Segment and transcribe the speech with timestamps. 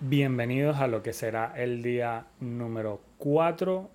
[0.00, 3.88] Bienvenidos a lo que será el día número 4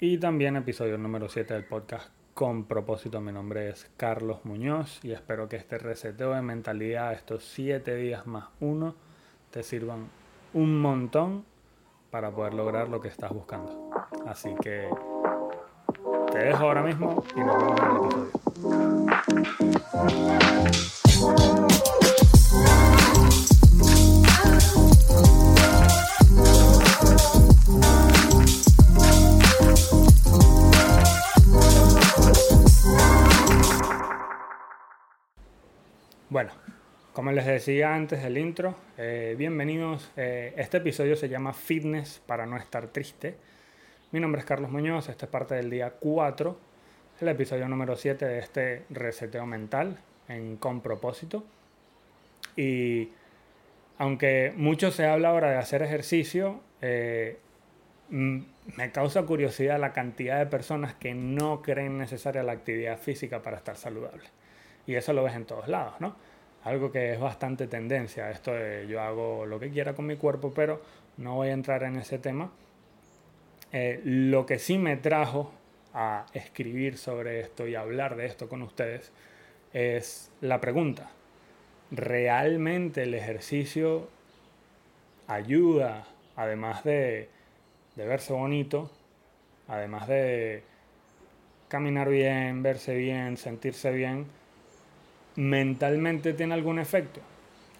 [0.00, 3.20] y también episodio número 7 del podcast con propósito.
[3.20, 8.26] Mi nombre es Carlos Muñoz y espero que este reseteo de mentalidad, estos 7 días
[8.26, 8.94] más uno,
[9.50, 10.08] te sirvan
[10.54, 11.44] un montón
[12.10, 13.90] para poder lograr lo que estás buscando.
[14.26, 14.88] Así que
[16.32, 17.96] te dejo ahora mismo y nos vemos en el
[20.64, 21.93] episodio.
[37.24, 40.12] Como les decía antes del intro, eh, bienvenidos.
[40.14, 43.34] Eh, este episodio se llama Fitness para no estar triste.
[44.12, 46.58] Mi nombre es Carlos Muñoz, este es parte del día 4,
[47.22, 49.96] el episodio número 7 de este reseteo mental
[50.28, 51.44] en Con propósito.
[52.56, 53.08] Y
[53.96, 57.38] aunque mucho se habla ahora de hacer ejercicio, eh,
[58.10, 63.56] me causa curiosidad la cantidad de personas que no creen necesaria la actividad física para
[63.56, 64.24] estar saludable.
[64.86, 66.33] Y eso lo ves en todos lados, ¿no?
[66.64, 70.52] Algo que es bastante tendencia, esto de yo hago lo que quiera con mi cuerpo,
[70.54, 70.80] pero
[71.18, 72.50] no voy a entrar en ese tema.
[73.70, 75.52] Eh, lo que sí me trajo
[75.92, 79.12] a escribir sobre esto y hablar de esto con ustedes
[79.74, 81.10] es la pregunta.
[81.90, 84.08] ¿Realmente el ejercicio
[85.26, 87.28] ayuda, además de,
[87.94, 88.90] de verse bonito,
[89.68, 90.62] además de
[91.68, 94.26] caminar bien, verse bien, sentirse bien,
[95.36, 97.20] mentalmente tiene algún efecto?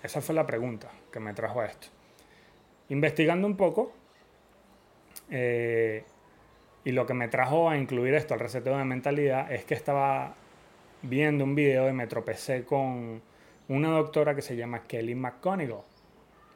[0.02, 1.88] Esa fue la pregunta que me trajo a esto.
[2.88, 3.92] Investigando un poco,
[5.30, 6.04] eh,
[6.84, 10.34] y lo que me trajo a incluir esto al reseteo de mentalidad es que estaba
[11.02, 13.22] viendo un video y me tropecé con
[13.68, 15.80] una doctora que se llama Kelly McConigal.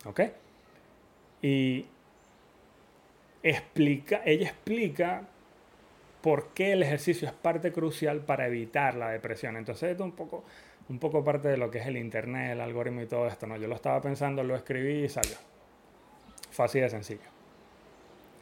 [0.04, 0.20] ¿Ok?
[1.40, 1.86] Y
[3.42, 5.22] explica, ella explica
[6.20, 9.56] por qué el ejercicio es parte crucial para evitar la depresión.
[9.56, 10.44] Entonces, esto es un poco
[10.88, 13.56] un poco parte de lo que es el internet, el algoritmo y todo esto, ¿no?
[13.56, 15.36] Yo lo estaba pensando, lo escribí y salió.
[16.50, 17.28] Fácil de sencillo.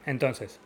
[0.04, 0.60] Entonces,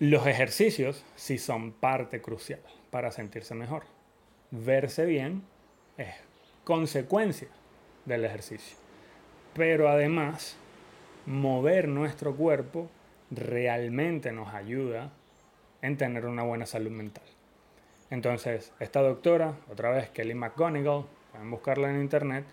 [0.00, 2.60] los ejercicios sí son parte crucial
[2.90, 3.82] para sentirse mejor.
[4.50, 5.42] Verse bien
[5.98, 6.14] es
[6.64, 7.48] consecuencia
[8.06, 8.76] del ejercicio.
[9.54, 10.56] Pero además,
[11.26, 12.88] mover nuestro cuerpo
[13.30, 15.10] realmente nos ayuda
[15.82, 17.24] en tener una buena salud mental.
[18.10, 22.44] Entonces, esta doctora, otra vez Kelly McGonigal, pueden buscarla en internet,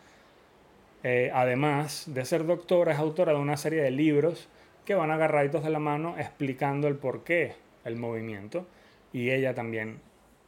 [1.03, 4.49] eh, además de ser doctora, es autora de una serie de libros
[4.85, 8.65] que van agarraditos de la mano explicando el porqué el movimiento.
[9.13, 10.01] Y ella también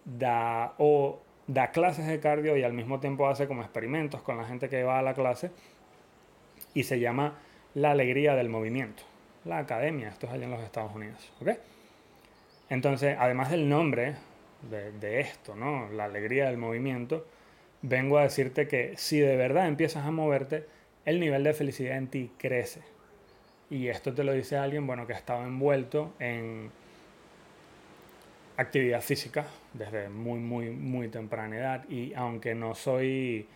[0.04, 4.46] da, o, da clases de cardio y al mismo tiempo hace como experimentos con la
[4.46, 5.52] gente que va a la clase.
[6.74, 7.36] Y se llama
[7.76, 9.04] La Alegría del Movimiento.
[9.46, 11.32] La academia, esto es allá en los Estados Unidos.
[12.70, 14.16] Entonces, además del nombre,
[14.62, 15.90] de, esto, ¿no?
[15.90, 17.26] La alegría del movimiento,
[17.82, 20.66] vengo a decirte que si de verdad empiezas a moverte,
[21.06, 22.82] el nivel de felicidad en ti crece.
[23.70, 26.72] Y esto te lo dice alguien, bueno, que ha estado envuelto en
[28.58, 31.90] actividad física desde muy, muy, muy temprana edad.
[31.90, 33.48] Y aunque no soy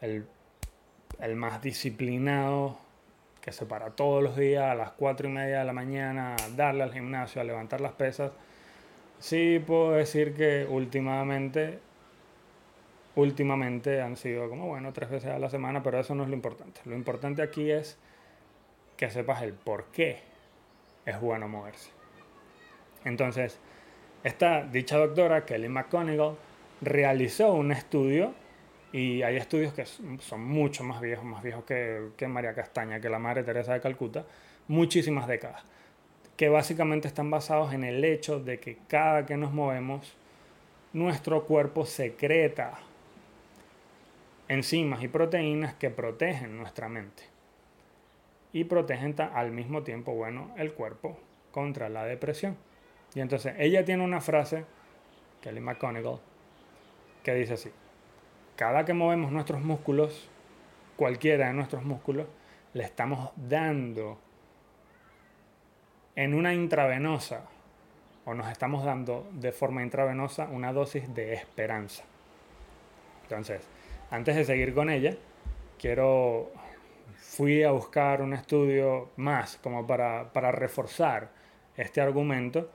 [0.00, 0.24] el,
[1.20, 2.78] el más disciplinado,
[3.40, 6.48] que se para todos los días a las cuatro y media de la mañana a
[6.50, 8.32] darle al gimnasio, a levantar las pesas,
[9.20, 11.78] Sí, puedo decir que últimamente,
[13.16, 16.34] últimamente han sido como, bueno, tres veces a la semana, pero eso no es lo
[16.34, 16.80] importante.
[16.86, 17.98] Lo importante aquí es
[18.96, 20.20] que sepas el por qué
[21.04, 21.90] es bueno moverse.
[23.04, 23.58] Entonces,
[24.24, 26.36] esta dicha doctora, Kelly McConigal,
[26.80, 28.32] realizó un estudio
[28.90, 33.10] y hay estudios que son mucho más viejos, más viejos que, que María Castaña, que
[33.10, 34.24] la Madre Teresa de Calcuta,
[34.66, 35.62] muchísimas décadas
[36.40, 40.16] que básicamente están basados en el hecho de que cada que nos movemos,
[40.94, 42.78] nuestro cuerpo secreta
[44.48, 47.24] enzimas y proteínas que protegen nuestra mente
[48.54, 51.18] y protegen al mismo tiempo, bueno, el cuerpo
[51.50, 52.56] contra la depresión.
[53.14, 54.64] Y entonces ella tiene una frase,
[55.42, 56.20] Kelly McConigal,
[57.22, 57.70] que dice así,
[58.56, 60.30] cada que movemos nuestros músculos,
[60.96, 62.28] cualquiera de nuestros músculos,
[62.72, 64.18] le estamos dando
[66.16, 67.44] en una intravenosa,
[68.24, 72.04] o nos estamos dando de forma intravenosa una dosis de esperanza.
[73.22, 73.62] Entonces,
[74.10, 75.16] antes de seguir con ella,
[75.78, 76.50] quiero,
[77.16, 81.30] fui a buscar un estudio más como para, para reforzar
[81.76, 82.70] este argumento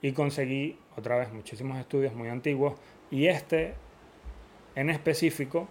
[0.00, 2.74] y conseguí otra vez muchísimos estudios muy antiguos
[3.10, 3.74] y este
[4.74, 5.68] en específico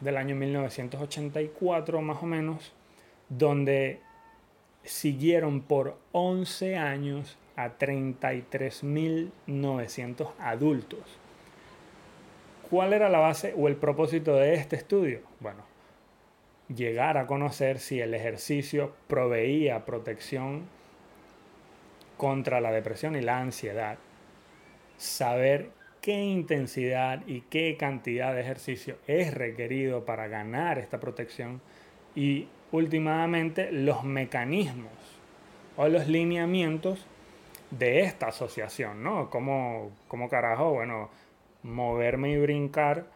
[0.00, 2.72] del año 1984 más o menos,
[3.28, 4.00] donde
[4.86, 11.18] siguieron por 11 años a 33.900 adultos.
[12.70, 15.20] ¿Cuál era la base o el propósito de este estudio?
[15.40, 15.64] Bueno,
[16.74, 20.64] llegar a conocer si el ejercicio proveía protección
[22.16, 23.98] contra la depresión y la ansiedad,
[24.96, 31.60] saber qué intensidad y qué cantidad de ejercicio es requerido para ganar esta protección
[32.14, 34.92] y últimamente los mecanismos
[35.76, 37.06] o los lineamientos
[37.70, 39.30] de esta asociación, ¿no?
[39.30, 41.08] Como, como carajo, bueno,
[41.62, 43.06] moverme y brincar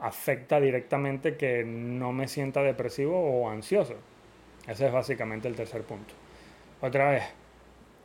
[0.00, 3.94] afecta directamente que no me sienta depresivo o ansioso.
[4.66, 6.14] Ese es básicamente el tercer punto.
[6.80, 7.24] Otra vez,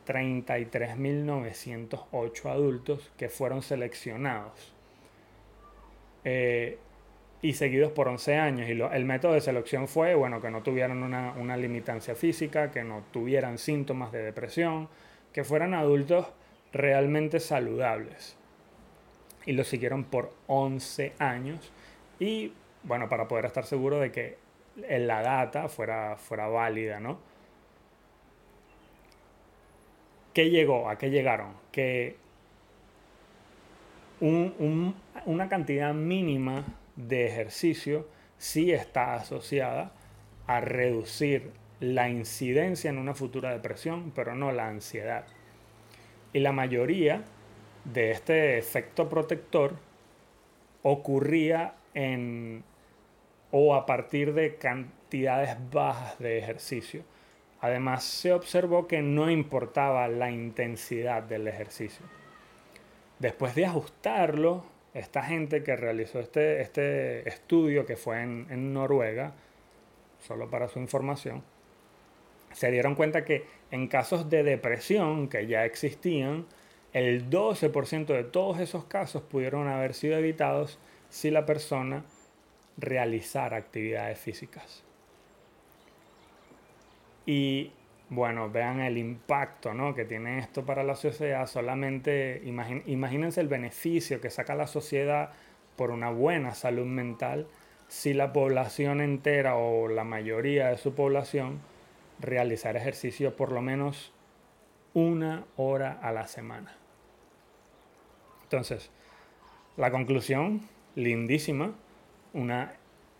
[0.06, 4.72] 33.908 adultos que fueron seleccionados
[6.24, 6.78] eh,
[7.42, 8.68] y seguidos por 11 años.
[8.68, 12.84] Y el método de selección fue, bueno, que no tuvieran una, una limitancia física, que
[12.84, 14.88] no tuvieran síntomas de depresión,
[15.32, 16.26] que fueran adultos
[16.72, 18.36] realmente saludables.
[19.46, 21.72] Y lo siguieron por 11 años.
[22.18, 22.52] Y
[22.82, 24.38] bueno, para poder estar seguro de que
[24.76, 27.18] la data fuera, fuera válida, ¿no?
[30.34, 30.88] ¿Qué llegó?
[30.88, 31.54] ¿A qué llegaron?
[31.72, 32.16] Que
[34.20, 36.64] una cantidad mínima
[37.08, 38.08] de ejercicio
[38.38, 39.92] sí está asociada
[40.46, 45.26] a reducir la incidencia en una futura depresión, pero no la ansiedad.
[46.32, 47.24] Y la mayoría
[47.84, 49.74] de este efecto protector
[50.82, 52.62] ocurría en
[53.50, 57.02] o a partir de cantidades bajas de ejercicio.
[57.60, 62.06] Además, se observó que no importaba la intensidad del ejercicio.
[63.18, 64.64] Después de ajustarlo,
[64.94, 69.32] esta gente que realizó este, este estudio, que fue en, en Noruega,
[70.20, 71.42] solo para su información,
[72.52, 76.46] se dieron cuenta que en casos de depresión que ya existían,
[76.92, 80.78] el 12% de todos esos casos pudieron haber sido evitados
[81.08, 82.04] si la persona
[82.76, 84.82] realizara actividades físicas.
[87.26, 87.70] Y
[88.10, 89.94] bueno, vean el impacto ¿no?
[89.94, 91.46] que tiene esto para la sociedad.
[91.46, 95.30] Solamente imagínense el beneficio que saca la sociedad
[95.76, 97.46] por una buena salud mental
[97.86, 101.60] si la población entera o la mayoría de su población
[102.20, 104.12] realizar ejercicio por lo menos
[104.92, 106.76] una hora a la semana.
[108.42, 108.90] Entonces,
[109.76, 111.74] la conclusión, lindísima,
[112.32, 112.74] una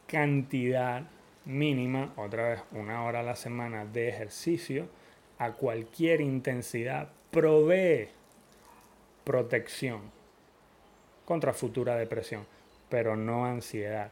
[0.08, 1.04] cantidad
[1.44, 4.88] mínima, otra vez una hora a la semana de ejercicio
[5.38, 8.08] a cualquier intensidad provee
[9.24, 10.02] protección
[11.24, 12.46] contra futura depresión,
[12.88, 14.10] pero no ansiedad.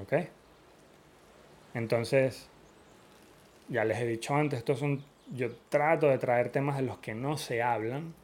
[0.00, 0.14] ¿Ok?
[1.74, 2.48] Entonces,
[3.68, 7.14] ya les he dicho antes, estos son, yo trato de traer temas de los que
[7.14, 8.14] no se hablan,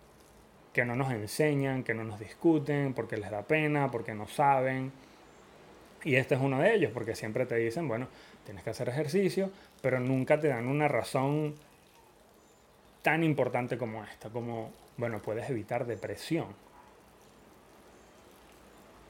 [0.72, 4.92] que no nos enseñan, que no nos discuten, porque les da pena, porque no saben.
[6.04, 8.08] Y este es uno de ellos, porque siempre te dicen, bueno,
[8.44, 9.50] tienes que hacer ejercicio,
[9.82, 11.54] pero nunca te dan una razón
[13.02, 16.46] tan importante como esta, como, bueno, puedes evitar depresión.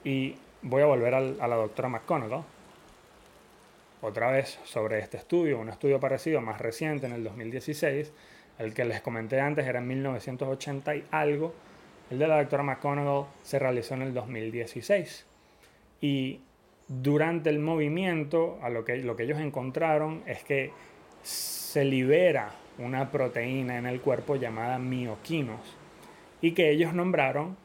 [0.05, 2.43] Y voy a volver a la doctora McConaughey,
[4.01, 8.13] otra vez sobre este estudio, un estudio parecido más reciente en el 2016,
[8.59, 11.55] el que les comenté antes era en 1980 y algo,
[12.11, 15.27] el de la doctora McConaughey se realizó en el 2016.
[16.01, 16.41] Y
[16.89, 20.73] durante el movimiento, a lo que, lo que ellos encontraron es que
[21.23, 25.61] se libera una proteína en el cuerpo llamada mioquinos
[26.41, 27.57] y que ellos nombraron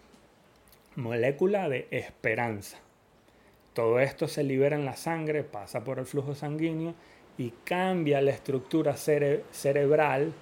[0.95, 2.79] molécula de esperanza.
[3.73, 6.93] Todo esto se libera en la sangre, pasa por el flujo sanguíneo
[7.37, 10.33] y cambia la estructura cerebral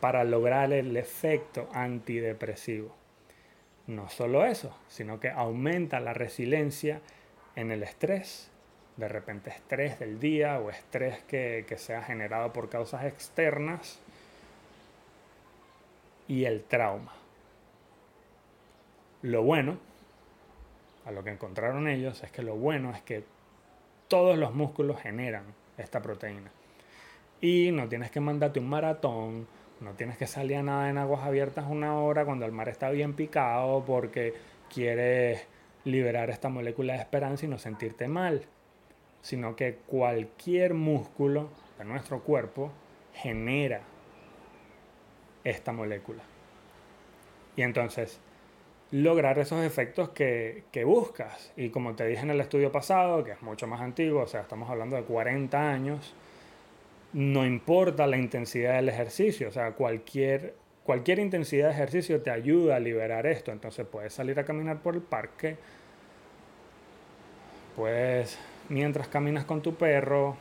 [0.00, 2.94] para lograr el efecto antidepresivo.
[3.86, 7.00] No solo eso, sino que aumenta la resiliencia
[7.56, 8.50] en el estrés,
[8.96, 13.98] de repente estrés del día o estrés que, que sea generado por causas externas
[16.28, 17.12] y el trauma.
[19.22, 19.78] Lo bueno,
[21.04, 23.24] a lo que encontraron ellos, es que lo bueno es que
[24.08, 25.44] todos los músculos generan
[25.78, 26.50] esta proteína.
[27.40, 29.46] Y no tienes que mandarte un maratón,
[29.80, 32.90] no tienes que salir a nada en aguas abiertas una hora cuando el mar está
[32.90, 34.34] bien picado porque
[34.72, 35.46] quieres
[35.86, 38.42] liberar esta molécula de esperanza y no sentirte mal,
[39.22, 42.72] sino que cualquier músculo de nuestro cuerpo
[43.14, 43.80] genera
[45.44, 46.22] esta molécula.
[47.56, 48.20] Y entonces,
[48.90, 51.52] lograr esos efectos que, que, buscas.
[51.56, 54.42] Y como te dije en el estudio pasado, que es mucho más antiguo, o sea,
[54.42, 56.14] estamos hablando de 40 años,
[57.12, 60.54] no importa la intensidad del ejercicio, o sea, cualquier,
[60.86, 63.52] cualquier intensidad de ejercicio te ayuda a liberar esto.
[63.52, 65.56] Entonces puedes salir a caminar por el parque,
[67.74, 68.38] puedes,
[68.68, 70.36] mientras caminas con tu perro,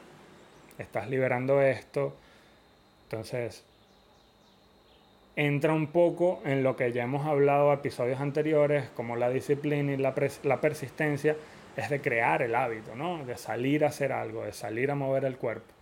[0.77, 2.15] estás liberando esto.
[3.05, 3.63] Entonces,
[5.35, 9.93] entra un poco en lo que ya hemos hablado en episodios anteriores, como la disciplina
[9.93, 11.35] y la, la, persistencia,
[11.75, 13.25] es de crear el hábito, ¿no?
[13.25, 15.74] De salir a hacer algo, de salir a mover el cuerpo.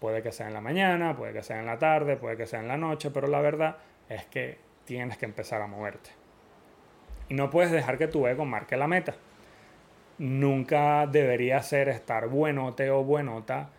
[0.00, 2.60] Puede que sea en la mañana, puede que sea en la tarde, puede que sea
[2.60, 6.10] en la noche, pero la verdad es que tienes que empezar a moverte.
[7.28, 9.14] Y no puedes dejar que tu ego marque la meta.
[10.18, 13.70] Nunca debería ser estar buenote o buenota,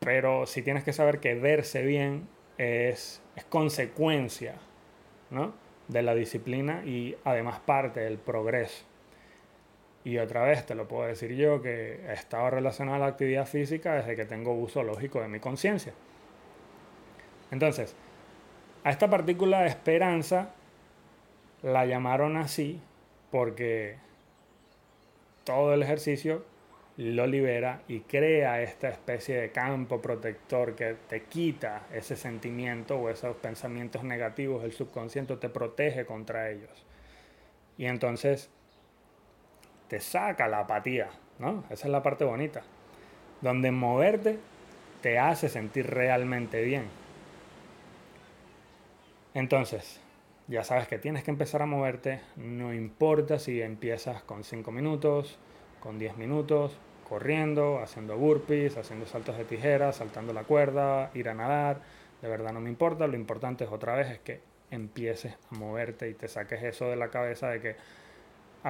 [0.00, 4.56] pero sí tienes que saber que verse bien es, es consecuencia
[5.30, 5.54] ¿no?
[5.88, 8.84] de la disciplina y además parte del progreso.
[10.06, 13.44] Y otra vez te lo puedo decir yo que he estado relacionado a la actividad
[13.44, 15.94] física desde que tengo uso lógico de mi conciencia.
[17.50, 17.96] Entonces,
[18.84, 20.50] a esta partícula de esperanza
[21.64, 22.80] la llamaron así
[23.32, 23.96] porque
[25.42, 26.44] todo el ejercicio
[26.98, 33.10] lo libera y crea esta especie de campo protector que te quita ese sentimiento o
[33.10, 36.86] esos pensamientos negativos, el subconsciente te protege contra ellos.
[37.76, 38.50] Y entonces
[39.88, 41.64] te saca la apatía, ¿no?
[41.70, 42.62] Esa es la parte bonita.
[43.40, 44.38] Donde moverte
[45.02, 46.84] te hace sentir realmente bien.
[49.34, 50.00] Entonces,
[50.48, 55.38] ya sabes que tienes que empezar a moverte, no importa si empiezas con 5 minutos,
[55.80, 56.78] con 10 minutos,
[57.08, 61.80] corriendo, haciendo burpees, haciendo saltos de tijera, saltando la cuerda, ir a nadar,
[62.22, 64.40] de verdad no me importa, lo importante es otra vez es que
[64.70, 67.76] empieces a moverte y te saques eso de la cabeza de que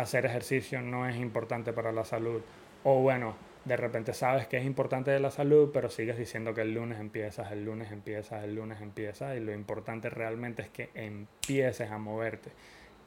[0.00, 2.43] hacer ejercicio no es importante para la salud.
[2.85, 3.35] O bueno,
[3.65, 7.00] de repente sabes que es importante de la salud, pero sigues diciendo que el lunes
[7.00, 11.99] empiezas, el lunes empiezas, el lunes empiezas, y lo importante realmente es que empieces a
[11.99, 12.50] moverte.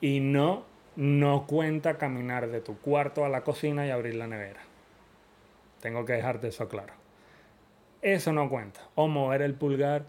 [0.02, 0.66] Y no,
[0.96, 4.62] no cuenta caminar de tu cuarto a la cocina y abrir la nevera.
[5.82, 6.94] Tengo que dejarte eso claro.
[8.02, 8.82] Eso no cuenta.
[8.96, 10.06] O mover el pulgar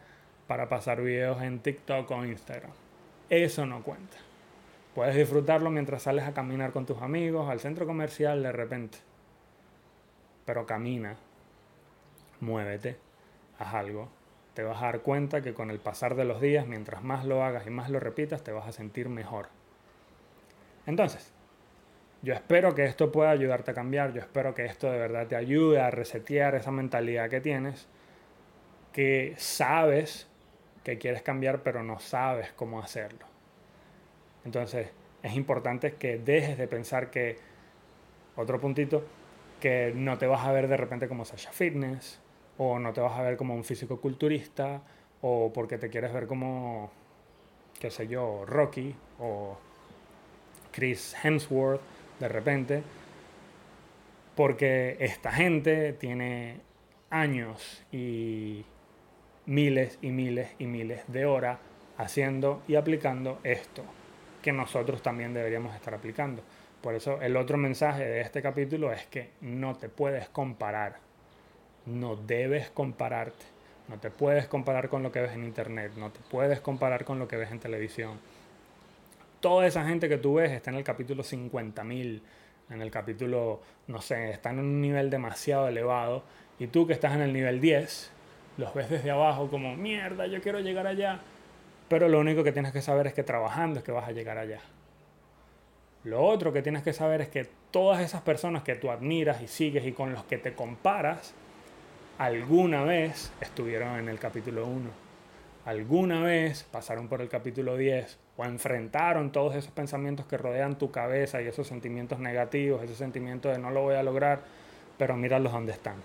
[0.46, 2.72] para pasar videos en TikTok o Instagram.
[3.28, 4.16] Eso no cuenta.
[4.94, 8.98] Puedes disfrutarlo mientras sales a caminar con tus amigos, al centro comercial de repente.
[10.44, 11.16] Pero camina,
[12.40, 12.96] muévete,
[13.58, 14.08] haz algo.
[14.54, 17.44] Te vas a dar cuenta que con el pasar de los días, mientras más lo
[17.44, 19.46] hagas y más lo repitas, te vas a sentir mejor.
[20.86, 21.32] Entonces,
[22.22, 25.36] yo espero que esto pueda ayudarte a cambiar, yo espero que esto de verdad te
[25.36, 27.86] ayude a resetear esa mentalidad que tienes,
[28.92, 30.26] que sabes
[30.82, 33.29] que quieres cambiar pero no sabes cómo hacerlo.
[34.44, 34.88] Entonces
[35.22, 37.36] es importante que dejes de pensar que,
[38.36, 39.04] otro puntito,
[39.60, 42.20] que no te vas a ver de repente como Sasha Fitness,
[42.58, 44.82] o no te vas a ver como un físico culturista,
[45.20, 46.90] o porque te quieres ver como,
[47.78, 49.58] qué sé yo, Rocky, o
[50.72, 51.82] Chris Hemsworth
[52.18, 52.82] de repente,
[54.36, 56.60] porque esta gente tiene
[57.10, 58.64] años y
[59.46, 61.58] miles y miles y miles de horas
[61.98, 63.84] haciendo y aplicando esto,
[64.42, 66.42] que nosotros también deberíamos estar aplicando.
[66.80, 70.96] Por eso el otro mensaje de este capítulo es que no te puedes comparar,
[71.86, 73.44] no debes compararte,
[73.88, 77.18] no te puedes comparar con lo que ves en internet, no te puedes comparar con
[77.18, 78.18] lo que ves en televisión.
[79.40, 82.20] Toda esa gente que tú ves está en el capítulo 50.000,
[82.70, 86.22] en el capítulo, no sé, están en un nivel demasiado elevado,
[86.58, 88.10] y tú que estás en el nivel 10,
[88.58, 91.20] los ves desde abajo como, mierda, yo quiero llegar allá,
[91.90, 94.38] pero lo único que tienes que saber es que trabajando es que vas a llegar
[94.38, 94.60] allá.
[96.04, 99.48] Lo otro que tienes que saber es que todas esas personas que tú admiras y
[99.48, 101.34] sigues y con los que te comparas,
[102.16, 104.88] alguna vez estuvieron en el capítulo 1.
[105.64, 110.92] Alguna vez pasaron por el capítulo 10 o enfrentaron todos esos pensamientos que rodean tu
[110.92, 114.42] cabeza y esos sentimientos negativos, ese sentimiento de no lo voy a lograr,
[114.96, 115.96] pero míralos donde están.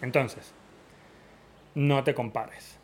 [0.00, 0.52] Entonces,
[1.74, 2.78] no te compares.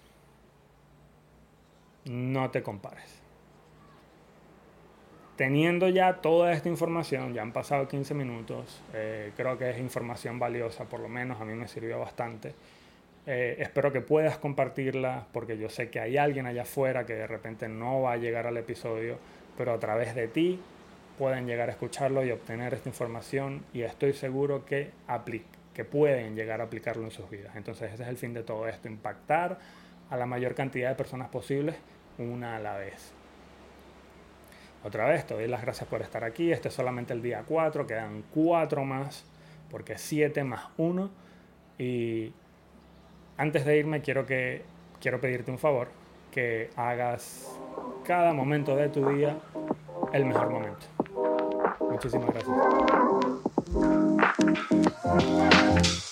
[2.05, 3.23] No te compares.
[5.37, 10.39] Teniendo ya toda esta información, ya han pasado 15 minutos, eh, creo que es información
[10.39, 12.55] valiosa, por lo menos a mí me sirvió bastante.
[13.27, 17.27] Eh, espero que puedas compartirla porque yo sé que hay alguien allá afuera que de
[17.27, 19.17] repente no va a llegar al episodio,
[19.57, 20.61] pero a través de ti
[21.19, 24.91] pueden llegar a escucharlo y obtener esta información y estoy seguro que,
[25.73, 27.55] que pueden llegar a aplicarlo en sus vidas.
[27.55, 29.59] Entonces ese es el fin de todo esto, impactar
[30.13, 31.75] a la mayor cantidad de personas posibles,
[32.19, 33.15] una a la vez.
[34.85, 36.53] Otra vez, te doy las gracias por estar aquí.
[36.53, 39.25] Este es solamente el día 4, quedan 4 más,
[39.71, 41.11] porque 7 más 1.
[41.79, 42.31] Y
[43.39, 44.65] antes de irme, quiero, que,
[45.01, 45.89] quiero pedirte un favor,
[46.31, 47.59] que hagas
[48.05, 49.39] cada momento de tu día
[50.13, 50.85] el mejor momento.
[51.89, 52.29] Muchísimas
[55.55, 56.12] gracias.